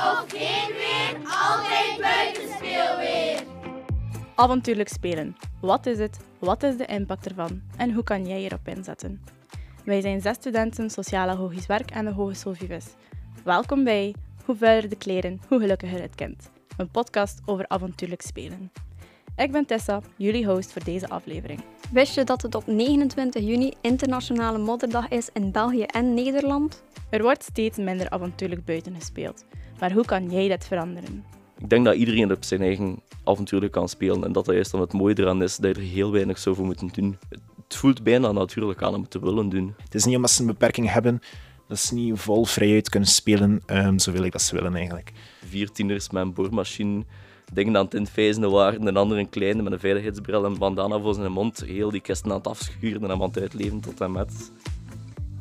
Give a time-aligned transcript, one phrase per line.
[0.00, 3.42] of geen weer, altijd buitenspeelweer.
[4.34, 5.36] Avontuurlijk spelen.
[5.60, 6.18] Wat is het?
[6.38, 7.62] Wat is de impact ervan?
[7.76, 9.20] En hoe kan jij erop inzetten?
[9.84, 12.86] Wij zijn zes studenten sociaal-agogisch werk aan de Hogeschool Vives.
[13.44, 16.50] Welkom bij Hoe vuiler de kleren, hoe gelukkiger het kind.
[16.76, 18.72] Een podcast over avontuurlijk spelen.
[19.36, 21.60] Ik ben Tessa, jullie host voor deze aflevering.
[21.92, 26.82] Wist je dat het op 29 juni Internationale Modderdag is in België en Nederland?
[27.10, 29.44] Er wordt steeds minder avontuurlijk buiten gespeeld.
[29.80, 31.24] Maar hoe kan jij dat veranderen?
[31.58, 34.24] Ik denk dat iedereen op zijn eigen avontuurlijk kan spelen.
[34.24, 36.56] En dat dat juist dan het mooie eraan is, dat je er heel weinig zou
[36.56, 37.18] voor moeten doen.
[37.64, 39.74] Het voelt bijna natuurlijk aan om het te willen doen.
[39.84, 41.20] Het is niet omdat ze een beperking hebben,
[41.68, 45.12] dat ze niet vol vrijheid kunnen spelen, um, zoveel ik dat ze willen eigenlijk.
[45.44, 47.04] Vier tieners met een boormachine,
[47.52, 51.14] dingen aan het invijzen waren, een ander een kleine met een veiligheidsbril en bandana voor
[51.14, 54.52] zijn mond, heel die kisten aan het afschuren en aan het uitleven tot en met.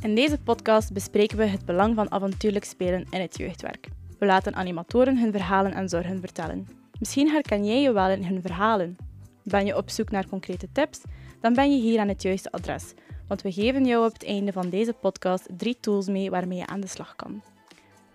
[0.01, 3.87] In deze podcast bespreken we het belang van avontuurlijk spelen in het jeugdwerk.
[4.19, 6.67] We laten animatoren hun verhalen en zorgen vertellen.
[6.99, 8.97] Misschien herken jij je wel in hun verhalen.
[9.43, 11.01] Ben je op zoek naar concrete tips?
[11.41, 12.93] Dan ben je hier aan het juiste adres,
[13.27, 16.67] want we geven jou op het einde van deze podcast drie tools mee waarmee je
[16.67, 17.41] aan de slag kan.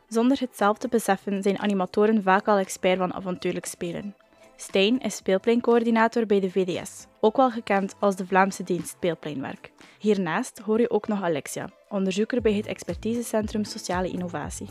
[0.09, 4.15] Zonder het zelf te beseffen zijn animatoren vaak al expert van avontuurlijk spelen.
[4.57, 9.73] Stijn is speelpleincoördinator bij de VDS, ook wel gekend als de Vlaamse dienst speelpleinwerk.
[9.99, 14.69] Hiernaast hoor je ook nog Alexia, onderzoeker bij het expertisecentrum Sociale Innovatie.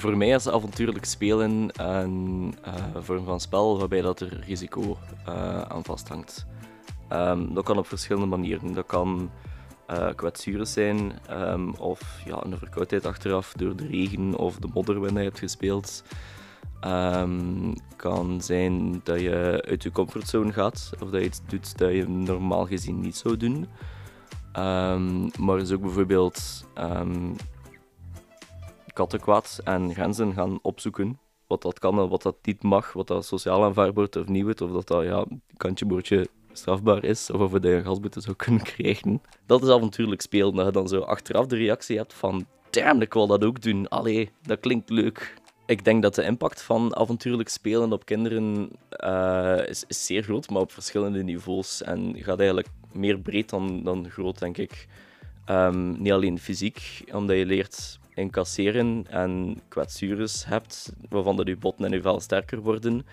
[0.00, 4.98] Voor mij is avontuurlijk spelen een uh, vorm van spel waarbij dat er risico
[5.28, 6.46] uh, aan vasthangt.
[7.12, 8.72] Um, dat kan op verschillende manieren.
[8.72, 9.30] Dat kan
[9.90, 15.00] uh, kwetsuren zijn um, of ja, een verkoudheid achteraf door de regen of de modder
[15.00, 16.04] wanneer je hebt gespeeld.
[16.84, 21.92] Um, kan zijn dat je uit je comfortzone gaat of dat je iets doet dat
[21.92, 23.68] je normaal gezien niet zou doen.
[25.38, 26.66] Maar is ook bijvoorbeeld
[29.64, 31.18] en grenzen gaan opzoeken.
[31.46, 34.42] Wat dat kan en wat dat niet mag, wat dat sociaal aanvaardbaar wordt of niet
[34.42, 35.26] wordt, of dat dat ja,
[35.56, 39.22] kantje strafbaar is, of of je een gasboete zou kunnen krijgen.
[39.46, 43.12] Dat is avontuurlijk spelen, dat je dan zo achteraf de reactie hebt van damn, ik
[43.12, 43.88] wil dat ook doen.
[43.88, 45.34] Allee, dat klinkt leuk.
[45.66, 48.70] Ik denk dat de impact van avontuurlijk spelen op kinderen
[49.04, 51.82] uh, is, is, zeer groot, maar op verschillende niveaus.
[51.82, 54.86] En gaat eigenlijk meer breed dan, dan groot, denk ik.
[55.46, 61.84] Um, niet alleen fysiek, omdat je leert incasseren en kwetsures hebt, waarvan dat je botten
[61.84, 63.06] en je vel sterker worden.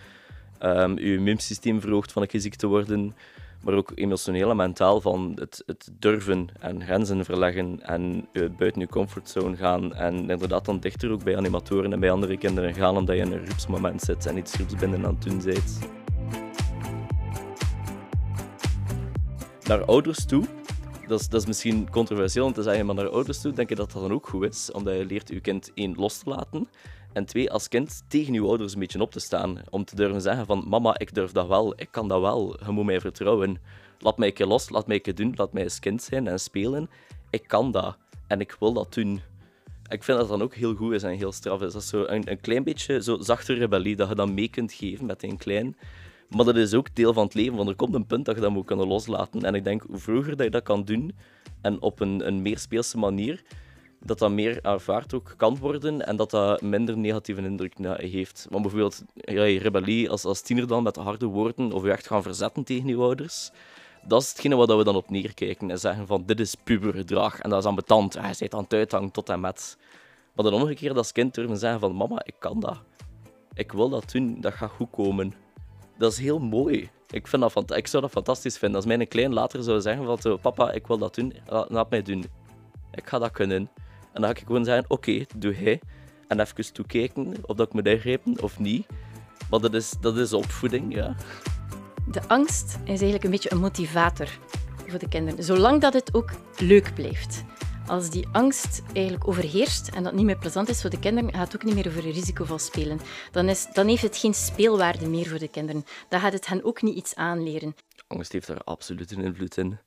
[0.59, 3.15] Je immuunsysteem verhoogt van een ziek te worden,
[3.63, 8.81] maar ook emotioneel en mentaal van het, het durven en grenzen verleggen en uh, buiten
[8.81, 12.97] je comfortzone gaan en inderdaad dan dichter ook bij animatoren en bij andere kinderen gaan
[12.97, 15.79] omdat je in een rupsmoment zit en iets rups binnen aan het doen bent.
[19.63, 20.43] Naar ouders toe
[21.07, 23.77] dat is, dat is misschien controversieel om te zeggen, maar naar ouders toe denk ik
[23.77, 26.67] dat dat dan ook goed is, omdat je leert je kind één los te laten
[27.13, 29.61] en twee, als kind tegen je ouders een beetje op te staan.
[29.69, 32.71] Om te durven zeggen van, mama, ik durf dat wel, ik kan dat wel, je
[32.71, 33.61] moet mij vertrouwen.
[33.99, 36.27] Laat mij een keer los, laat mij een keer doen, laat mij als kind zijn
[36.27, 36.89] en spelen.
[37.29, 37.97] Ik kan dat
[38.27, 39.21] en ik wil dat doen.
[39.89, 41.73] Ik vind dat dan ook heel goed is en heel straf is.
[41.73, 44.73] Dat is zo een, een klein beetje zo zachte rebellie, dat je dan mee kunt
[44.73, 45.77] geven met een klein.
[46.29, 48.41] Maar dat is ook deel van het leven, want er komt een punt dat je
[48.41, 49.41] dat moet kunnen loslaten.
[49.41, 51.15] En ik denk, hoe vroeger dat je dat kan doen,
[51.61, 53.43] en op een, een meer speelse manier,
[53.99, 58.47] dat dat meer aanvaard ook kan worden en dat dat minder negatieve indruk heeft.
[58.49, 62.23] Want bijvoorbeeld, je rebellie als, als tiener dan met harde woorden of je echt gaan
[62.23, 63.51] verzetten tegen je ouders,
[64.03, 67.49] dat is hetgene waar we dan op neerkijken en zeggen van dit is pubergedrag en
[67.49, 69.77] dat is ambetant, hij zit aan het uithangen tot en met.
[70.33, 72.81] Maar dan omgekeerd als kind durven zeggen van mama, ik kan dat.
[73.53, 75.33] Ik wil dat doen, dat gaat goed komen.
[75.97, 76.89] Dat is heel mooi.
[77.09, 78.77] Ik, vind dat, ik zou dat fantastisch vinden.
[78.77, 82.25] Als mijn klein later zou zeggen van papa, ik wil dat doen, laat mij doen.
[82.91, 83.69] Ik ga dat kunnen.
[84.13, 85.81] En dan ga ik gewoon zeggen, oké, doe hij.
[86.27, 88.87] En even toekijken of dat ik me ingrepen of niet.
[89.49, 91.15] Maar dat is, dat is opvoeding, ja.
[92.11, 94.27] De angst is eigenlijk een beetje een motivator
[94.87, 95.43] voor de kinderen.
[95.43, 97.43] Zolang dat het ook leuk blijft.
[97.87, 101.51] Als die angst eigenlijk overheerst en dat niet meer plezant is voor de kinderen, gaat
[101.51, 102.99] het ook niet meer over risicovol spelen.
[103.31, 105.85] Dan, is, dan heeft het geen speelwaarde meer voor de kinderen.
[106.09, 107.75] Dan gaat het hen ook niet iets aanleren.
[108.07, 109.77] Angst heeft daar absoluut een invloed in.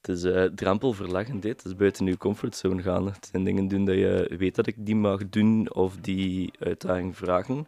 [0.00, 3.06] Het is uh, drempelverleggend, het is buiten je comfortzone gaan.
[3.06, 7.16] Het zijn dingen doen dat je weet dat ik die mag doen of die uitdaging
[7.16, 7.66] vragen.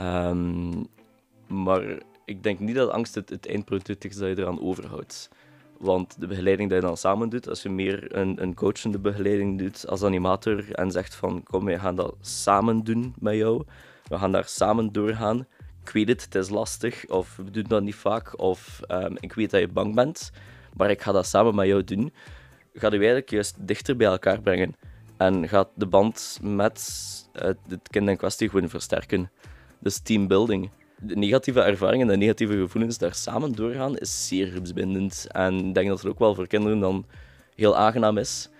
[0.00, 0.86] Um,
[1.46, 5.30] maar ik denk niet dat angst het, het eindproduct is dat je eraan overhoudt.
[5.80, 9.58] Want de begeleiding die je dan samen doet, als je meer een, een coachende begeleiding
[9.58, 13.64] doet als animator en zegt van kom, we gaan dat samen doen met jou,
[14.04, 15.46] we gaan daar samen doorgaan.
[15.82, 19.32] Ik weet het, het is lastig, of we doen dat niet vaak, of um, ik
[19.32, 20.30] weet dat je bang bent,
[20.76, 22.12] maar ik ga dat samen met jou doen.
[22.74, 24.74] Ga je eigenlijk juist dichter bij elkaar brengen.
[25.16, 26.80] En gaat de band met
[27.32, 29.30] het, het kind in kwestie gewoon versterken.
[29.78, 30.70] Dus teambuilding.
[31.02, 35.26] De negatieve ervaringen en de negatieve gevoelens daar samen doorgaan is zeer groepsbindend.
[35.28, 37.06] En ik denk dat het ook wel voor kinderen dan
[37.54, 38.50] heel aangenaam is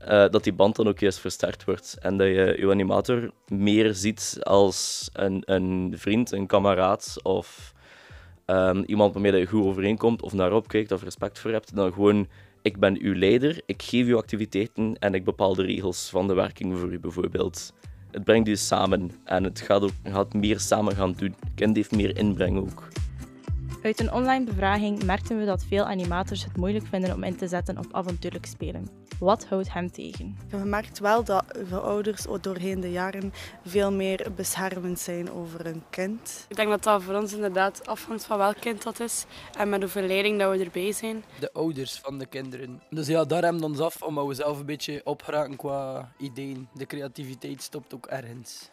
[0.00, 1.96] eh, dat die band dan ook juist versterkt wordt.
[2.00, 7.74] En dat je je animator meer ziet als een, een vriend, een kameraad of
[8.44, 12.28] ehm, iemand waarmee je goed overeenkomt of naar opkijkt of respect voor hebt, dan gewoon
[12.62, 16.34] ik ben uw leider, ik geef u activiteiten en ik bepaal de regels van de
[16.34, 17.72] werking voor u bijvoorbeeld.
[18.10, 21.34] Het brengt u samen en het gaat ook gaat meer samen gaan doen.
[21.54, 22.88] Kind heeft meer inbreng ook.
[23.82, 27.48] Uit een online bevraging merkten we dat veel animators het moeilijk vinden om in te
[27.48, 28.88] zetten op avontuurlijk spelen.
[29.18, 30.36] Wat houdt hem tegen?
[30.50, 33.32] Je merkt wel dat veel ouders doorheen de jaren
[33.64, 36.46] veel meer beschermend zijn over een kind.
[36.48, 39.24] Ik denk dat dat voor ons inderdaad afhangt van welk kind dat is
[39.58, 41.24] en met hoeveel leiding dat we erbij zijn.
[41.38, 42.82] De ouders van de kinderen.
[42.90, 46.68] Dus ja, daar we ons af omdat we zelf een beetje opgeraken qua ideeën.
[46.74, 48.70] De creativiteit stopt ook ergens.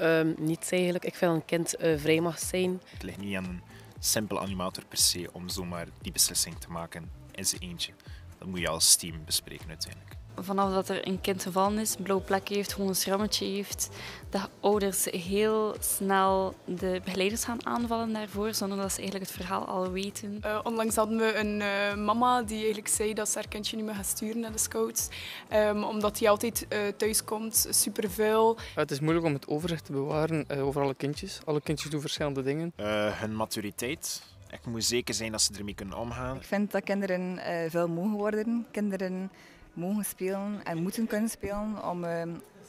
[0.00, 1.04] Um, niets eigenlijk.
[1.04, 2.80] Ik vind dat een kind uh, vrij mag zijn.
[2.84, 3.62] Het ligt niet aan een
[4.04, 7.92] simpele animator per se om zomaar die beslissing te maken in zijn eentje.
[8.38, 10.23] Dat moet je als team bespreken uiteindelijk.
[10.40, 13.88] Vanaf dat er een kind gevallen is, een blauwe plek heeft, gewoon een schrammetje heeft,
[14.30, 19.64] dat ouders heel snel de begeleiders gaan aanvallen daarvoor, zonder dat ze eigenlijk het verhaal
[19.64, 20.40] al weten.
[20.44, 23.84] Uh, onlangs hadden we een uh, mama die eigenlijk zei dat ze haar kindje niet
[23.84, 25.08] meer gaat sturen naar de scouts,
[25.52, 28.58] um, omdat hij altijd uh, thuis komt, super vuil.
[28.74, 31.40] het is moeilijk om het overzicht te bewaren over alle kindjes.
[31.44, 32.72] Alle kindjes doen verschillende dingen.
[33.20, 34.22] hun maturiteit.
[34.50, 36.36] Ik moet zeker zijn dat ze ermee kunnen omgaan.
[36.36, 37.38] Ik vind dat kinderen
[37.70, 38.66] veel mogen worden.
[38.70, 39.30] Kinderen
[39.74, 42.22] mogen spelen en moeten kunnen spelen om, uh,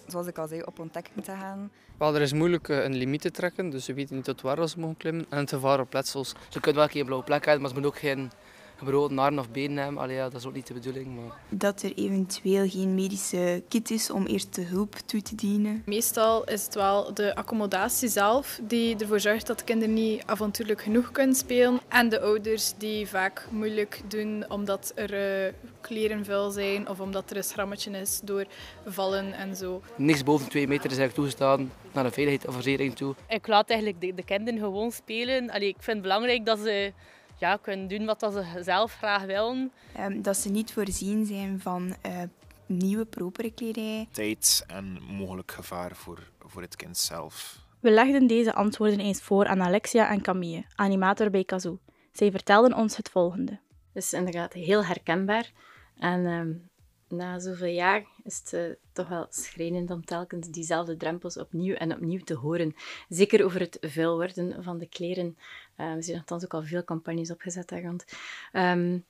[0.07, 1.72] zoals ik al zei, op ontdekking te gaan.
[1.98, 4.69] Wel, er is moeilijk uh, een limiet te trekken, dus ze weten niet tot waar
[4.69, 5.25] ze mogen klimmen.
[5.30, 6.36] En het gevaar op letsels.
[6.50, 8.31] Ze kunnen wel een blauwe plek hebben, maar ze moeten ook geen
[8.75, 10.01] gebroken armen of benen hebben.
[10.01, 11.16] Allee, ja, dat is ook niet de bedoeling.
[11.16, 11.38] Maar...
[11.50, 15.83] Dat er eventueel geen medische kit is om eerste hulp toe te dienen.
[15.86, 21.12] Meestal is het wel de accommodatie zelf die ervoor zorgt dat kinderen niet avontuurlijk genoeg
[21.12, 21.80] kunnen spelen.
[21.88, 27.30] En de ouders die vaak moeilijk doen omdat er uh, kleren vuil zijn of omdat
[27.30, 28.45] er een schrammetje is door
[28.86, 29.81] vallen en zo.
[29.95, 33.16] Niks boven twee meter is eigenlijk toegestaan naar een veiligheid of verzekering toe.
[33.27, 35.50] Ik laat eigenlijk de, de kinderen gewoon spelen.
[35.50, 36.94] Allee, ik vind het belangrijk dat ze
[37.38, 39.72] ja, kunnen doen wat ze zelf graag willen.
[40.00, 42.22] Um, dat ze niet voorzien zijn van uh,
[42.66, 44.08] nieuwe, propere kledij.
[44.12, 47.64] Tijd en mogelijk gevaar voor, voor het kind zelf.
[47.80, 51.80] We legden deze antwoorden eens voor aan Alexia en Camille, animator bij Kazoo.
[52.12, 53.60] Zij vertelden ons het volgende.
[53.94, 55.52] Dus inderdaad heel herkenbaar.
[55.98, 56.70] En um,
[57.08, 61.94] na zoveel jaar is het uh, toch wel schrijnend om telkens diezelfde drempels opnieuw en
[61.94, 62.76] opnieuw te horen.
[63.10, 65.38] Zeker over het vuil worden van de kleren.
[65.77, 68.06] Uh, we zien nogthans ook al veel campagnes opgezet daar rond.
[68.54, 69.06] Um,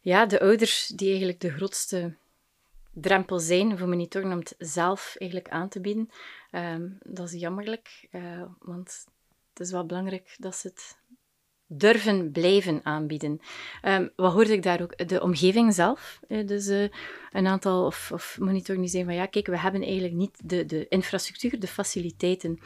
[0.00, 2.14] ja, de ouders die eigenlijk de grootste
[2.92, 6.10] drempel zijn voor monitoren om het zelf eigenlijk aan te bieden.
[6.50, 9.06] Um, dat is jammerlijk, uh, want
[9.50, 10.96] het is wel belangrijk dat ze het
[11.66, 13.40] durven blijven aanbieden.
[13.82, 15.08] Um, wat hoorde ik daar ook?
[15.08, 16.20] De omgeving zelf.
[16.28, 16.88] Dus uh,
[17.32, 20.66] een aantal of, of monitoren die zeiden van ja, kijk, we hebben eigenlijk niet de,
[20.66, 22.58] de infrastructuur, de faciliteiten.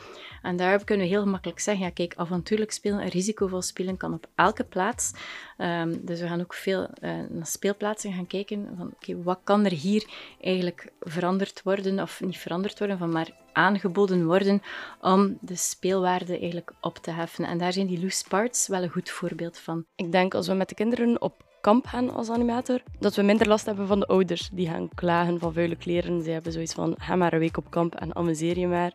[0.42, 4.14] En daar kunnen we heel gemakkelijk zeggen, ja, kijk, avontuurlijk spelen en risicovol spelen kan
[4.14, 5.12] op elke plaats.
[5.58, 9.64] Um, dus we gaan ook veel uh, naar speelplaatsen gaan kijken van oké, wat kan
[9.64, 10.06] er hier
[10.40, 14.62] eigenlijk veranderd worden, of niet veranderd worden, van maar aangeboden worden
[15.00, 17.44] om de speelwaarde eigenlijk op te heffen.
[17.44, 19.84] En daar zijn die loose parts wel een goed voorbeeld van.
[19.96, 23.48] Ik denk als we met de kinderen op kamp gaan als animator, dat we minder
[23.48, 26.22] last hebben van de ouders die gaan klagen van vuile kleren.
[26.22, 28.92] Ze hebben zoiets van, ga maar een week op kamp en amuseer je maar.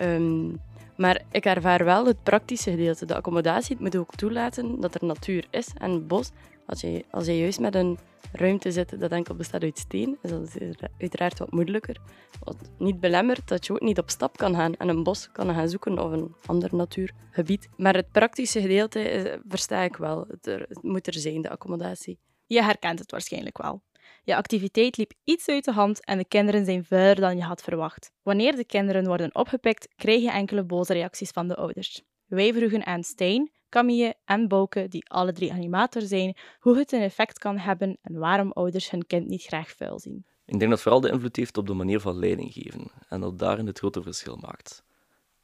[0.00, 0.60] Um,
[0.96, 3.06] maar ik ervaar wel het praktische gedeelte.
[3.06, 6.30] De accommodatie het moet ook toelaten dat er natuur is en bos.
[6.68, 7.98] Als je, als je juist met een
[8.32, 11.96] ruimte zit dat enkel bestaat uit steen, is dat uiteraard wat moeilijker.
[12.40, 15.54] Wat niet belemmert dat je ook niet op stap kan gaan en een bos kan
[15.54, 17.68] gaan zoeken of een ander natuurgebied.
[17.76, 20.24] Maar het praktische gedeelte is, versta ik wel.
[20.28, 22.18] Het, er, moet er zijn, de accommodatie.
[22.46, 23.82] Je herkent het waarschijnlijk wel.
[24.24, 27.62] Je activiteit liep iets uit de hand en de kinderen zijn vuiler dan je had
[27.62, 28.10] verwacht.
[28.22, 32.02] Wanneer de kinderen worden opgepikt, krijg je enkele boze reacties van de ouders.
[32.26, 37.00] Wij vroegen aan Stijn, Camille en Bouke, die alle drie animator zijn, hoe het een
[37.00, 40.26] effect kan hebben en waarom ouders hun kind niet graag vuil zien.
[40.44, 43.38] Ik denk dat vooral de invloed heeft op de manier van leiding geven en dat
[43.38, 44.82] daarin het grote verschil maakt.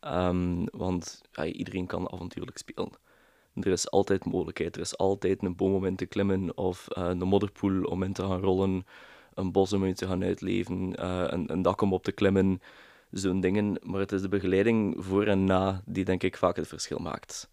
[0.00, 1.20] Um, want
[1.52, 2.92] iedereen kan avontuurlijk spelen.
[3.54, 4.76] Er is altijd mogelijkheid.
[4.76, 8.12] Er is altijd een boom om in te klimmen of uh, een modderpoel om in
[8.12, 8.86] te gaan rollen,
[9.34, 12.60] een bos om in te gaan uitleven, uh, een, een, dak om op te klimmen,
[13.10, 13.78] zo'n dingen.
[13.82, 17.50] Maar het is de begeleiding voor en na die denk ik vaak het verschil maakt.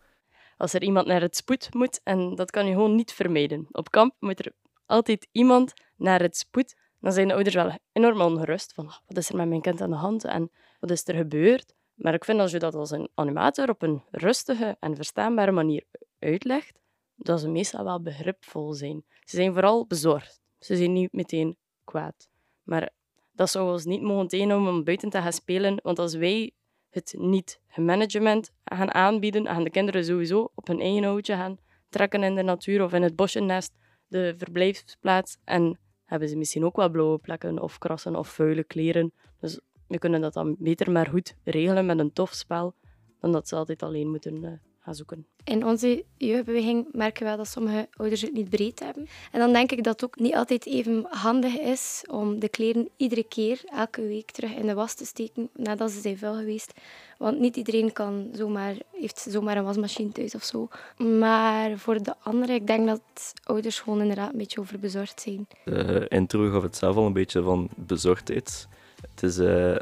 [0.62, 3.68] Als er iemand naar het spoed moet, en dat kan je gewoon niet vermijden.
[3.72, 4.52] Op kamp moet er
[4.86, 9.30] altijd iemand naar het spoed dan zijn de ouders wel enorm ongerust van wat is
[9.30, 11.74] er met mijn kind aan de hand en wat is er gebeurd.
[11.94, 15.84] Maar ik vind als je dat als een animator op een rustige en verstaanbare manier
[16.20, 16.80] uitlegt,
[17.16, 19.04] dat ze meestal wel begripvol zijn.
[19.24, 20.42] Ze zijn vooral bezorgd.
[20.60, 22.30] Ze zijn niet meteen kwaad.
[22.64, 22.90] Maar
[23.32, 26.52] dat zou ons niet mogen tegenhouden om buiten te gaan spelen, want als wij
[26.92, 31.58] het niet management gaan aanbieden, gaan de kinderen sowieso op hun eigen houtje gaan
[31.90, 33.74] trekken in de natuur of in het bosjennest,
[34.08, 35.38] de verblijfsplaats.
[35.44, 39.14] En hebben ze misschien ook wel blauwe plekken of krassen of vuile kleren.
[39.40, 42.76] Dus we kunnen dat dan beter maar goed regelen met een tof spel,
[43.20, 45.28] dan dat ze altijd alleen moeten uh, gaan zoeken.
[45.44, 49.08] In onze jeugdbeweging merken we dat sommige ouders het niet breed hebben.
[49.32, 52.90] En dan denk ik dat het ook niet altijd even handig is om de kleren
[52.98, 56.74] iedere keer, elke week terug in de was te steken nadat ze zijn vuil geweest.
[57.18, 60.68] Want niet iedereen kan zomaar, heeft zomaar een wasmachine thuis of zo.
[60.98, 65.48] Maar voor de anderen, ik denk dat ouders gewoon inderdaad een beetje overbezorgd zijn.
[65.66, 68.68] De intro gaf het zelf al een beetje van bezorgdheid.
[69.12, 69.76] Het is uh,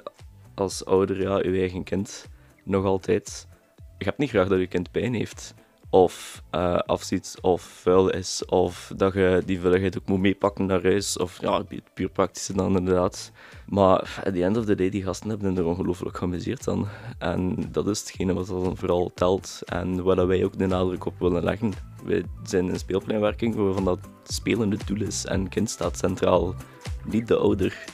[0.55, 2.27] als ouder, ja, uw eigen kind,
[2.63, 3.47] nog altijd
[4.00, 5.53] je hebt niet graag dat je kind pijn heeft.
[5.91, 10.84] Of uh, afziet, of vuil is, of dat je die vuiligheid ook moet meepakken naar
[10.84, 11.18] huis.
[11.18, 11.63] Of ja,
[11.94, 13.32] puur praktische dan inderdaad.
[13.68, 16.88] Maar at the end of the day, die gasten hebben er ongelooflijk geamuseerd dan.
[17.18, 19.62] En dat is hetgene wat dan vooral telt.
[19.65, 21.74] En waar wij ook de nadruk op willen leggen.
[22.03, 25.25] Wij zijn een speelpleinwerking waarvan dat spelen het doel is.
[25.25, 26.56] En kind staat centraal,
[27.06, 27.86] niet de ouder.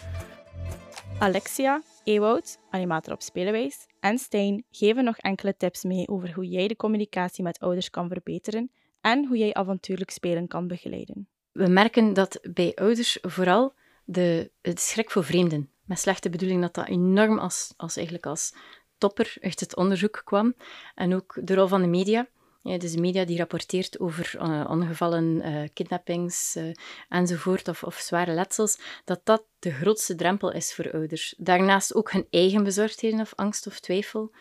[1.20, 6.68] Alexia, Ewoud, animator op Spelenwijs, en Stijn geven nog enkele tips mee over hoe jij
[6.68, 8.72] de communicatie met ouders kan verbeteren
[9.02, 11.28] en hoe jij avontuurlijk spelen kan begeleiden.
[11.52, 16.74] We merken dat bij ouders vooral de, het schrik voor vreemden, met slechte bedoeling, dat
[16.74, 18.54] dat enorm als, als, eigenlijk als
[18.98, 20.56] topper uit het onderzoek kwam.
[20.96, 22.28] En ook de rol van de media.
[22.68, 26.74] Ja, dus de media die rapporteert over uh, ongevallen, uh, kidnappings uh,
[27.10, 31.36] enzovoort, of, of, zware letsels, dat dat de grootste drempel is voor ouders.
[31.38, 34.34] Daarnaast ook hun eigen bezorgdheden of angst of twijfel.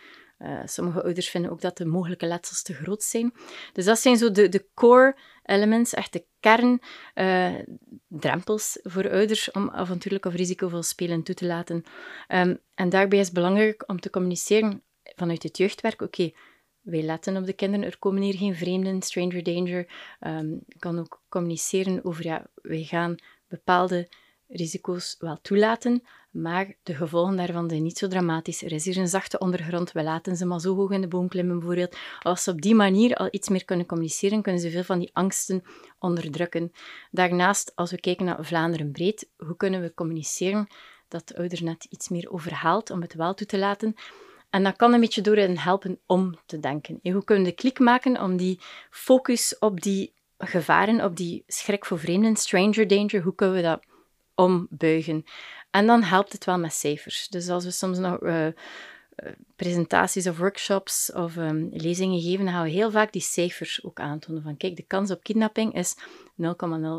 [0.65, 3.33] sommige ouders vinden ook dat de mogelijke letsels te groot zijn.
[3.73, 6.81] Dus dat zijn zo de, de core elements, echt de kern
[8.09, 11.85] drempels voor ouders om avontuurlijk of risicovol spelen toe te laten.
[12.29, 16.33] Um, en daarbij is het belangrijk om te communiceren vanuit het jeugdwerk, oké,
[16.85, 17.87] wij letten op de kinderen.
[17.87, 19.87] Er komen hier geen vreemden, stranger danger.
[20.21, 23.15] Um, kan ook communiceren over, ja, wij gaan
[23.49, 24.09] bepaalde
[24.49, 28.63] risico's wel toelaten, maar de gevolgen daarvan zijn niet zo dramatisch.
[28.63, 31.29] Er is hier een zachte ondergrond, we laten ze maar zo hoog in de boom
[31.29, 31.97] klimmen bijvoorbeeld.
[32.23, 35.11] Als ze op die manier al iets meer kunnen communiceren, kunnen ze veel van die
[35.13, 35.63] angsten
[35.99, 36.73] onderdrukken.
[37.11, 40.67] Daarnaast, als we kijken naar Vlaanderen breed, hoe kunnen we communiceren
[41.09, 43.95] dat de ouder net iets meer overhaalt om het wel toe te laten?
[44.55, 46.99] En dat kan een beetje door hen helpen om te denken.
[47.03, 51.85] hoe kunnen we de klik maken om die focus op die gevaren, op die schrik
[51.85, 53.85] voor vreemden, stranger danger, hoe kunnen we dat
[54.35, 55.25] ombuigen?
[55.71, 57.29] En dan helpt het wel met cijfers.
[57.29, 58.47] Dus als we soms nog uh,
[59.57, 64.01] presentaties of workshops of um, lezingen geven, dan gaan we heel vaak die cijfers ook
[64.01, 64.43] aantonen.
[64.43, 66.05] Van kijk, de kans op kidnapping is 0,0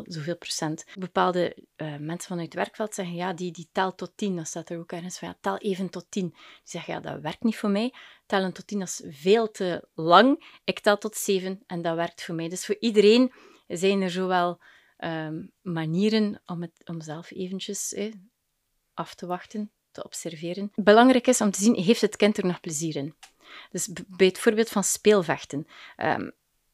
[0.02, 0.84] zoveel procent.
[0.94, 4.36] Bepaalde uh, mensen vanuit het werkveld zeggen, ja, die, die telt tot 10.
[4.36, 6.28] Dat staat er ook ergens van, ja, tel even tot 10.
[6.28, 7.94] Die zeggen, ja, dat werkt niet voor mij.
[8.26, 10.58] Tellen tot 10 is veel te lang.
[10.64, 12.48] Ik tel tot 7 en dat werkt voor mij.
[12.48, 13.32] Dus voor iedereen
[13.66, 14.60] zijn er zowel
[14.98, 18.12] um, manieren om, het, om zelf eventjes eh,
[18.94, 20.72] af te wachten, te observeren.
[20.74, 23.14] Belangrijk is om te zien, heeft het kind er nog plezier in?
[23.70, 25.66] Dus bij het voorbeeld van speelvechten.
[25.96, 26.32] Um,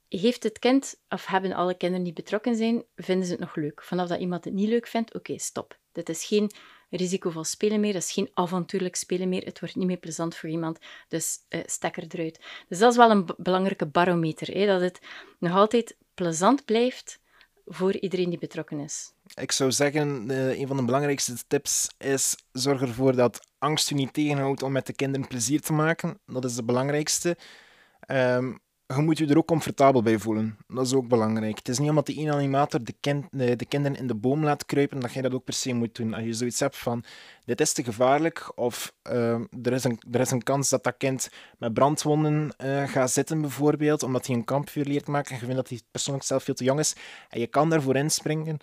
[0.09, 3.83] heeft het kind, of hebben alle kinderen die betrokken zijn, vinden ze het nog leuk?
[3.83, 5.79] Vanaf dat iemand het niet leuk vindt, oké, stop.
[5.93, 6.51] Dit is geen
[6.91, 10.49] risicovol spelen meer, dat is geen avontuurlijk spelen meer, het wordt niet meer plezant voor
[10.49, 12.41] iemand, dus uh, stek er eruit.
[12.69, 15.01] Dus dat is wel een belangrijke barometer, hè, dat het
[15.39, 17.21] nog altijd plezant blijft
[17.75, 19.13] voor iedereen die betrokken is.
[19.35, 23.95] Ik zou zeggen, uh, een van de belangrijkste tips is zorg ervoor dat angst u
[23.95, 26.21] niet tegenhoudt om met de kinderen plezier te maken.
[26.27, 27.37] Dat is de belangrijkste.
[28.07, 30.57] Um, je moet je er ook comfortabel bij voelen.
[30.69, 31.57] Dat is ook belangrijk.
[31.57, 34.45] Het is niet omdat die ene animator de, kind, de, de, kinderen in de boom
[34.45, 36.15] laat kruipen, dat jij dat ook per se moet doen.
[36.15, 37.05] Als je zoiets hebt van,
[37.45, 40.95] dit is te gevaarlijk, of uh, er, is een, er is een kans dat dat
[40.99, 45.45] kind met brandwonden uh, gaat zitten bijvoorbeeld, omdat hij een kampvuur leert maken, en je
[45.47, 46.95] vindt dat hij persoonlijk zelf veel te jong is,
[47.29, 48.59] en je kan daarvoor inspringen,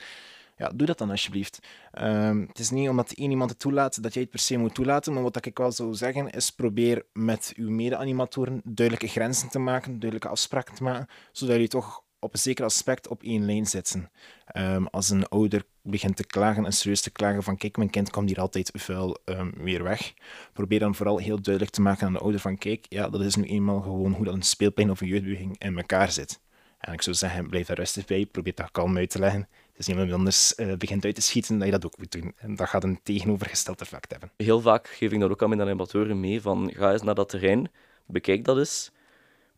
[0.60, 1.60] ja, doe dat dan alsjeblieft.
[2.01, 4.75] Um, het is niet omdat één iemand het toelaat dat jij het per se moet
[4.75, 9.60] toelaten, maar wat ik wel zou zeggen is probeer met uw mede-animatoren duidelijke grenzen te
[9.60, 13.66] maken, duidelijke afspraken te maken, zodat jullie toch op een zeker aspect op één lijn
[13.66, 14.12] zitten.
[14.58, 18.10] Um, als een ouder begint te klagen en serieus te klagen van kijk, mijn kind
[18.10, 20.13] komt hier altijd vuil um, weer weg.
[20.54, 23.36] Probeer dan vooral heel duidelijk te maken aan de ouder van kijk, ja, dat is
[23.36, 26.39] nu eenmaal gewoon hoe dat een speelplein of een jeugdbeweging in elkaar zit.
[26.80, 29.48] En ik zou zeggen, blijf daar rustig bij, probeer dat kalm uit te leggen
[29.80, 32.34] dus iemand anders uh, begint uit te schieten, dat je dat ook moet doen.
[32.38, 34.32] En dat gaat een tegenovergesteld effect hebben.
[34.38, 37.30] Heel vaak geef ik dat ook aan mijn animatoren mee, van ga eens naar dat
[37.30, 37.72] terrein,
[38.06, 38.92] bekijk dat eens,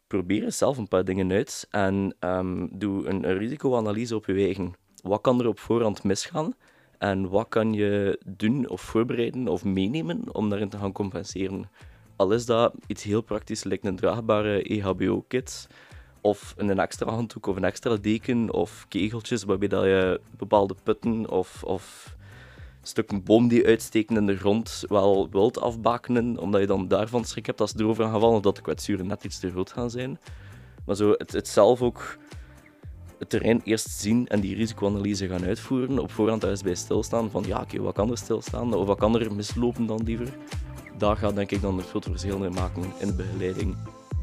[0.07, 4.33] probeer eens zelf een paar dingen uit en um, doe een, een risicoanalyse op je
[4.33, 4.73] eigen.
[5.03, 6.53] Wat kan er op voorhand misgaan?
[6.97, 11.69] En wat kan je doen of voorbereiden of meenemen om daarin te gaan compenseren?
[12.15, 15.67] Al is dat iets heel praktisch, lijkt een draagbare EHBO-kit,
[16.21, 21.29] of een extra handdoek of een extra deken, of kegeltjes waarbij dat je bepaalde putten
[21.29, 22.15] of, of
[22.81, 27.45] stukken boom die uitsteken in de grond wel wilt afbakenen, omdat je dan daarvan schrik
[27.45, 30.19] hebt als het erover gaat vallen, dat de kwetsuren net iets te groot gaan zijn.
[30.85, 32.17] Maar zo het, zelf ook
[33.19, 35.99] het terrein eerst zien en die risicoanalyse gaan uitvoeren.
[35.99, 38.73] Op voorhand thuis bij stilstaan van ja, oké, wat kan er stilstaan?
[38.73, 40.27] Of wat kan er mislopen dan liever?
[40.97, 43.75] Daar gaat denk ik dan het grote verschil maken in de begeleiding.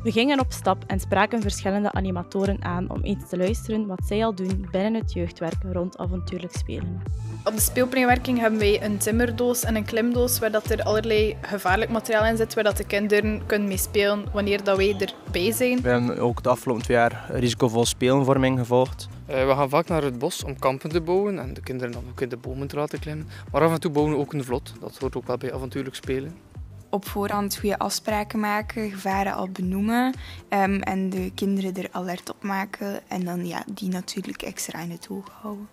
[0.03, 4.25] We gingen op stap en spraken verschillende animatoren aan om eens te luisteren wat zij
[4.25, 7.03] al doen binnen het jeugdwerk rond avontuurlijk spelen.
[7.45, 11.91] Op de speelpleinwerking hebben wij een timmerdoos en een klimdoos waar dat er allerlei gevaarlijk
[11.91, 15.81] materiaal in zit, waar dat de kinderen kunnen mee spelen wanneer dat wij erbij zijn.
[15.81, 19.09] We hebben ook de afgelopen twee jaar risicovol spelenvorming gevolgd.
[19.31, 22.05] Uh, we gaan vaak naar het bos om kampen te bouwen en de kinderen dan
[22.11, 23.29] ook in de bomen te laten klimmen.
[23.53, 24.73] Maar af en toe bouwen we ook een vlot.
[24.81, 26.48] Dat hoort ook wel bij avontuurlijk spelen
[26.91, 30.15] op voorhand goede afspraken maken, gevaren al benoemen
[30.51, 34.91] um, en de kinderen er alert op maken en dan ja, die natuurlijk extra in
[34.91, 35.69] het oog houden.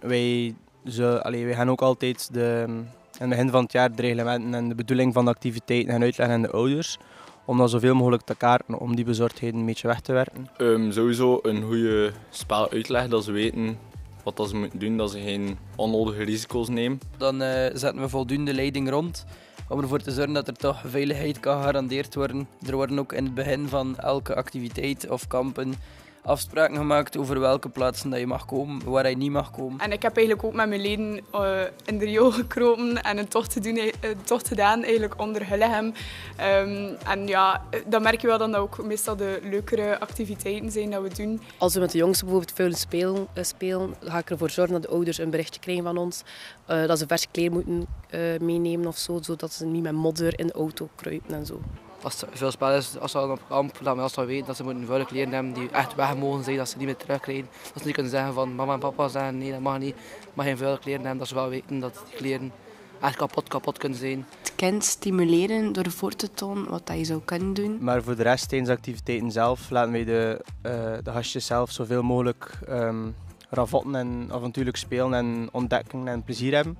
[0.00, 0.54] Wij,
[0.88, 4.54] zo, allee, wij gaan ook altijd de, in het begin van het jaar de reglementen
[4.54, 6.98] en de bedoeling van de activiteiten gaan uitleggen aan de ouders
[7.44, 10.48] om dan zoveel mogelijk te kaarten om die bezorgdheden een beetje weg te werken.
[10.58, 13.78] Um, sowieso een goede spel uitleg dat ze weten
[14.22, 17.00] wat dat ze moeten doen, dat ze geen onnodige risico's nemen.
[17.16, 19.24] Dan uh, zetten we voldoende leiding rond
[19.68, 22.48] om ervoor te zorgen dat er toch veiligheid kan gegarandeerd worden.
[22.66, 25.74] Er worden ook in het begin van elke activiteit of kampen
[26.28, 29.80] afspraken gemaakt over welke plaatsen dat je mag komen, waar je niet mag komen.
[29.80, 33.28] En ik heb eigenlijk ook met mijn leden uh, in de riool gekropen en een
[33.28, 35.84] tocht, te doen, een eh, tocht gedaan eigenlijk onder Hullegem.
[35.84, 40.90] Um, en ja, dan merk je wel dan dat ook meestal de leukere activiteiten zijn
[40.90, 41.40] dat we doen.
[41.58, 44.82] Als we met de jongsten bijvoorbeeld veel spelen, uh, spelen ga ik ervoor zorgen dat
[44.82, 46.22] de ouders een berichtje krijgen van ons.
[46.70, 47.86] Uh, dat ze vers kleren moeten
[48.40, 51.60] meenemen of zo, zodat ze niet met modder in de auto kruipen en zo
[52.02, 54.64] als er veel spel is, als ze op kamp, dat we als weten dat ze
[54.64, 57.48] moeten vuile kleren hebben die echt weg mogen zijn, dat ze niet meer terugkrijgen.
[57.72, 59.94] Dat ze niet kunnen zeggen van mama en papa zeggen nee, dat mag niet,
[60.34, 61.18] mag geen vuile kleren hebben.
[61.18, 62.52] Dat ze wel weten dat die kleren
[63.00, 64.26] echt kapot, kapot kunnen zijn.
[64.38, 67.78] Het kind stimuleren door voor te tonen wat dat je zou kunnen doen.
[67.80, 71.70] Maar voor de rest, tijdens de activiteiten zelf, laten wij de, uh, de gastjes zelf
[71.70, 73.14] zoveel mogelijk um,
[73.50, 76.78] ravotten en avontuurlijk spelen en ontdekken en plezier hebben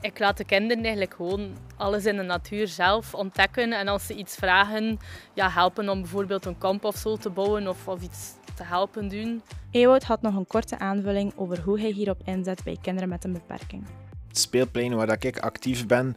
[0.00, 3.72] ik laat de kinderen eigenlijk gewoon alles in de natuur zelf ontdekken.
[3.72, 4.98] En als ze iets vragen,
[5.34, 9.08] ja, helpen om bijvoorbeeld een kamp of zo te bouwen of, of iets te helpen
[9.08, 9.42] doen.
[9.70, 13.32] Ewout had nog een korte aanvulling over hoe hij hierop inzet bij kinderen met een
[13.32, 13.86] beperking.
[14.28, 16.16] Het speelplein waar ik actief ben,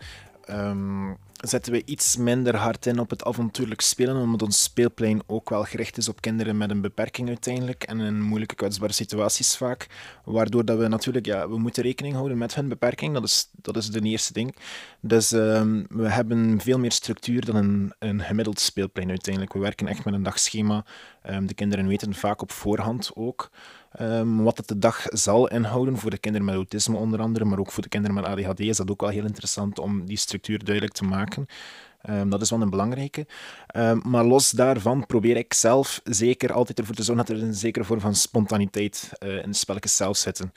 [0.50, 5.50] um, zetten we iets minder hard in op het avontuurlijk spelen, omdat ons speelplein ook
[5.50, 9.88] wel gericht is op kinderen met een beperking uiteindelijk en in moeilijke kwetsbare situaties vaak.
[10.26, 13.78] Waardoor dat we natuurlijk, ja, we moeten rekening houden met hun beperking, dat is, dat
[13.78, 14.56] is de eerste ding.
[15.00, 19.54] Dus um, we hebben veel meer structuur dan een, een gemiddeld speelplein uiteindelijk.
[19.54, 20.86] We werken echt met een dagschema.
[21.30, 23.50] Um, de kinderen weten vaak op voorhand ook
[24.02, 27.60] um, wat het de dag zal inhouden voor de kinderen met autisme onder andere, maar
[27.60, 30.64] ook voor de kinderen met ADHD is dat ook wel heel interessant om die structuur
[30.64, 31.48] duidelijk te maken.
[32.10, 33.28] Um, dat is wel een belangrijke.
[33.76, 37.54] Um, maar los daarvan probeer ik zelf zeker altijd ervoor te zorgen dat er een
[37.54, 40.54] zekere vorm van spontaniteit uh, in de spelletjes zelf zitten.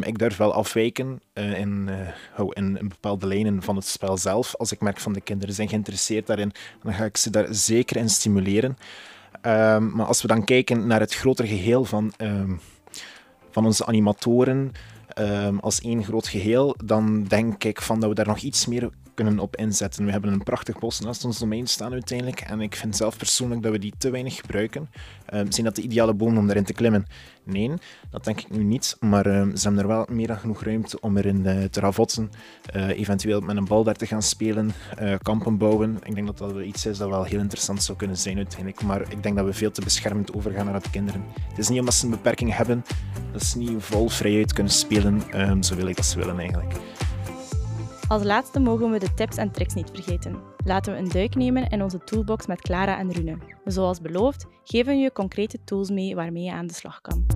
[0.00, 1.88] Ik durf wel afwijken uh, in,
[2.38, 4.56] uh, in, in, bepaalde lijnen van het spel zelf.
[4.56, 7.96] Als ik merk van de kinderen zijn geïnteresseerd daarin, dan ga ik ze daar zeker
[7.96, 8.78] in stimuleren.
[9.78, 12.12] Maar als we dan kijken naar het grotere geheel van,
[13.50, 14.72] van onze animatoren
[15.60, 19.38] als één groot geheel, dan denk ik van dat we daar nog iets meer kunnen
[19.38, 20.04] op inzetten.
[20.04, 22.40] We hebben een prachtig bos naast ons domein staan uiteindelijk.
[22.40, 24.88] En ik vind zelf persoonlijk dat we die te weinig gebruiken.
[25.34, 27.06] Um, zijn dat de ideale bomen om daarin te klimmen?
[27.44, 27.70] Nee,
[28.10, 28.96] dat denk ik nu niet.
[29.00, 32.30] Maar um, ze hebben er wel meer dan genoeg ruimte om erin uh, te ravotten.
[32.76, 35.98] Uh, eventueel met een bal daar te gaan spelen, uh, kampen bouwen.
[36.02, 38.82] Ik denk dat dat iets is dat wel heel interessant zou kunnen zijn uiteindelijk.
[38.82, 41.24] Maar ik denk dat we veel te beschermend overgaan naar de kinderen.
[41.48, 42.84] Het is niet omdat ze een beperking hebben,
[43.32, 46.74] dat ze niet vol vrijheid kunnen spelen, um, zo wil ik dat ze willen eigenlijk.
[48.08, 50.42] Als laatste mogen we de tips en tricks niet vergeten.
[50.64, 53.38] Laten we een duik nemen in onze toolbox met Clara en Rune.
[53.64, 57.26] Zoals beloofd geven we je concrete tools mee waarmee je aan de slag kan.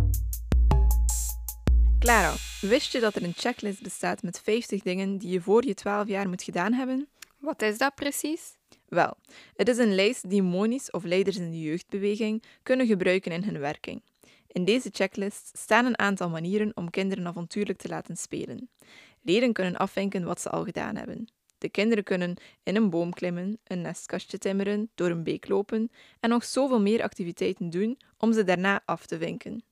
[1.98, 5.74] Clara, wist je dat er een checklist bestaat met 50 dingen die je voor je
[5.74, 7.08] 12 jaar moet gedaan hebben?
[7.38, 8.56] Wat is dat precies?
[8.88, 9.16] Wel,
[9.56, 13.58] het is een lijst die monies of leiders in de jeugdbeweging kunnen gebruiken in hun
[13.58, 14.02] werking.
[14.46, 18.68] In deze checklist staan een aantal manieren om kinderen avontuurlijk te laten spelen.
[19.22, 21.28] Leren kunnen afvinken wat ze al gedaan hebben.
[21.58, 26.30] De kinderen kunnen in een boom klimmen, een nestkastje timmeren, door een beek lopen en
[26.30, 29.62] nog zoveel meer activiteiten doen om ze daarna af te vinken.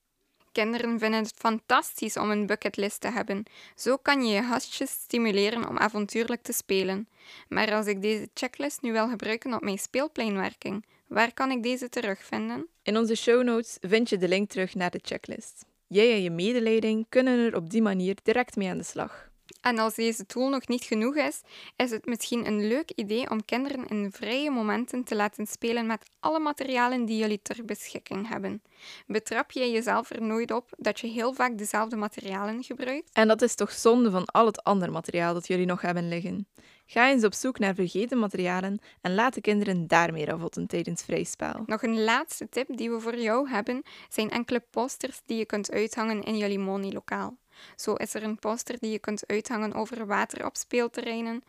[0.52, 3.42] Kinderen vinden het fantastisch om een bucketlist te hebben.
[3.74, 7.08] Zo kan je je gastjes stimuleren om avontuurlijk te spelen.
[7.48, 11.88] Maar als ik deze checklist nu wil gebruiken op mijn speelpleinwerking, waar kan ik deze
[11.88, 12.66] terugvinden?
[12.82, 15.64] In onze show notes vind je de link terug naar de checklist.
[15.86, 19.29] Jij en je medeleiding kunnen er op die manier direct mee aan de slag.
[19.60, 21.40] En als deze tool nog niet genoeg is,
[21.76, 26.10] is het misschien een leuk idee om kinderen in vrije momenten te laten spelen met
[26.20, 28.62] alle materialen die jullie ter beschikking hebben.
[29.06, 33.10] Betrap je jezelf er nooit op dat je heel vaak dezelfde materialen gebruikt?
[33.12, 36.46] En dat is toch zonde van al het andere materiaal dat jullie nog hebben liggen.
[36.86, 41.24] Ga eens op zoek naar vergeten materialen en laat de kinderen daarmee ravotten tijdens vrij
[41.24, 41.62] spel.
[41.66, 45.70] Nog een laatste tip die we voor jou hebben, zijn enkele posters die je kunt
[45.70, 47.36] uithangen in jullie monilokaal.
[47.76, 51.42] Zo is er een poster die je kunt uithangen over water op speelterreinen,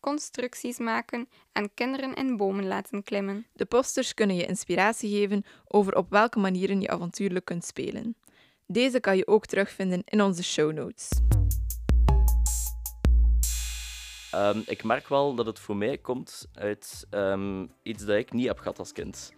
[0.00, 3.46] constructies maken en kinderen in bomen laten klimmen.
[3.52, 8.16] De posters kunnen je inspiratie geven over op welke manieren je avontuurlijk kunt spelen.
[8.66, 11.08] Deze kan je ook terugvinden in onze show notes.
[14.34, 18.46] Um, ik merk wel dat het voor mij komt uit um, iets dat ik niet
[18.46, 19.32] heb gehad als kind.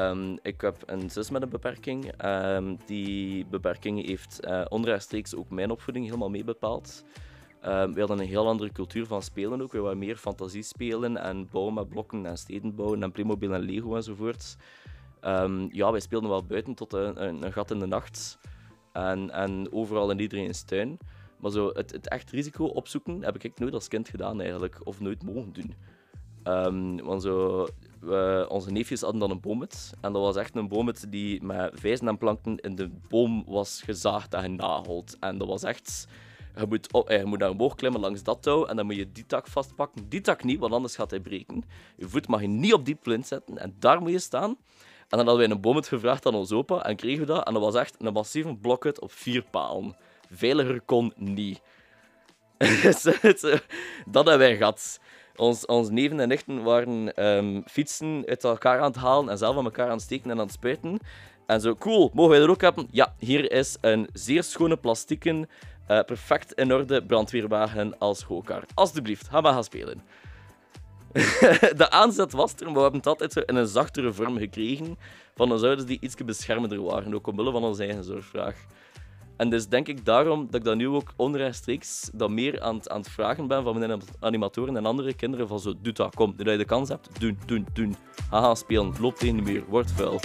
[0.00, 2.24] Um, ik heb een zus met een beperking.
[2.24, 7.04] Um, die beperking heeft uh, onrechtstreeks ook mijn opvoeding helemaal mee bepaald.
[7.64, 9.72] Um, we hadden een heel andere cultuur van spelen ook.
[9.72, 13.60] We waren meer fantasie spelen en bouwen met blokken en steden bouwen en Playmobil en
[13.60, 14.56] Lego enzovoort.
[15.70, 18.38] ja, wij speelden wel buiten tot een, een, een gat in de nacht.
[18.92, 20.98] En, en overal in iedereen's tuin.
[21.40, 24.80] Maar zo het, het echt risico opzoeken heb ik nooit als kind gedaan eigenlijk.
[24.84, 25.74] Of nooit mogen doen.
[27.04, 27.66] want zo,
[28.02, 29.92] we, onze neefjes hadden dan een boomhut.
[30.00, 33.82] En dat was echt een boomhut die met vijzen en planken in de boom was
[33.84, 35.16] gezaagd en genageld.
[35.20, 36.06] En dat was echt...
[36.56, 39.12] Je moet, eh, je moet naar omhoog klimmen langs dat touw en dan moet je
[39.12, 40.08] die tak vastpakken.
[40.08, 41.64] Die tak niet, want anders gaat hij breken.
[41.96, 44.50] Je voet mag je niet op die plint zetten en daar moet je staan.
[45.12, 47.46] En dan hadden wij een boomhut gevraagd aan ons opa en kregen we dat.
[47.46, 49.96] En dat was echt een massieve blokhut op vier palen.
[50.30, 51.60] Veiliger kon niet.
[54.06, 55.00] dat hebben wij gehad.
[55.36, 59.56] Ons, ons neven en nichten waren um, fietsen uit elkaar aan het halen en zelf
[59.56, 60.98] aan elkaar aan het steken en aan het spuiten.
[61.46, 62.88] En zo, cool, mogen wij er ook hebben?
[62.90, 65.48] Ja, hier is een zeer schone plastieken,
[65.90, 68.62] uh, perfect in orde brandweerwagen als hokar.
[68.74, 70.02] Alsjeblieft, ga maar gaan spelen.
[71.80, 74.98] de aanzet was er, maar we hebben het altijd zo in een zachtere vorm gekregen
[75.34, 78.56] van onze ouders die iets beschermender waren, ook omwille van onze eigen zorgvraag.
[79.36, 83.00] En dus denk ik daarom dat ik dat nu ook onrechtstreeks dat meer aan aan
[83.00, 86.44] het vragen ben van mijn animatoren en andere kinderen van zo, doe dat, kom, nu
[86.44, 87.96] dat je de kans hebt, doen, doen, doen.
[88.30, 90.20] Haha, spelen, loop tegen de muur, word vuil.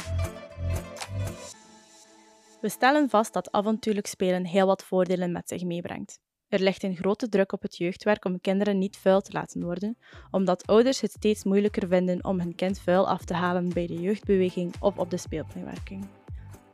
[2.62, 6.20] We stellen vast dat avontuurlijk spelen heel wat voordelen met zich meebrengt.
[6.48, 9.98] Er ligt een grote druk op het jeugdwerk om kinderen niet vuil te laten worden,
[10.32, 14.02] omdat ouders het steeds moeilijker vinden om hun kind vuil af te halen bij de
[14.02, 16.08] jeugdbeweging of op de speelpleinwerking.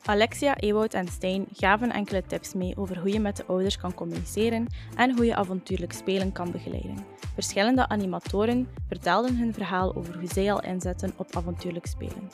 [0.06, 3.94] Alexia, Ewout en Stijn gaven enkele tips mee over hoe je met de ouders kan
[3.94, 7.06] communiceren en hoe je avontuurlijk spelen kan begeleiden.
[7.34, 12.30] Verschillende animatoren vertelden hun verhaal over hoe zij al inzetten op avontuurlijk spelen.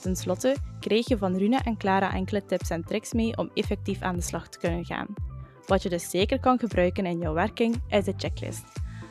[0.00, 4.00] Ten slotte kreeg je van Rune en Clara enkele tips en tricks mee om effectief
[4.02, 5.06] aan de slag te kunnen gaan.
[5.66, 8.64] Wat je dus zeker kan gebruiken in jouw werking is de checklist.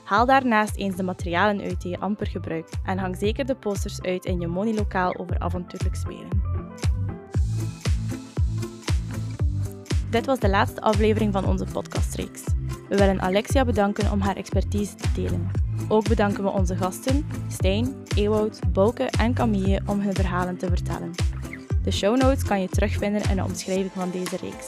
[0.04, 4.02] Haal daarnaast eens de materialen uit die je amper gebruikt en hang zeker de posters
[4.02, 6.49] uit in je monilokaal over avontuurlijk spelen.
[10.10, 12.44] Dit was de laatste aflevering van onze podcastreeks.
[12.90, 15.52] We willen Alexia bedanken om haar expertise te delen.
[15.88, 21.12] Ook bedanken we onze gasten, Stijn, Ewout, Bouke en Camille, om hun verhalen te vertellen.
[21.84, 24.68] De show notes kan je terugvinden in de omschrijving van deze reeks.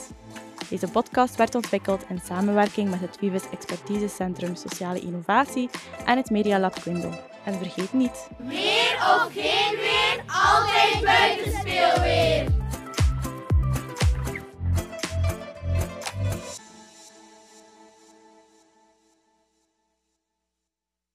[0.69, 5.69] Deze podcast werd ontwikkeld in samenwerking met het Vives Expertisecentrum Sociale Innovatie
[6.05, 7.09] en het Media Lab Quindo.
[7.43, 8.29] En vergeet niet...
[8.39, 11.01] Meer of geen weer, altijd